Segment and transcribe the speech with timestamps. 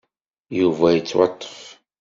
[0.59, 1.59] Yuba yettwaṭṭef.